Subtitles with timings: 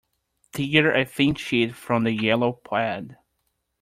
[0.53, 3.17] Tear a thin sheet from the yellow pad.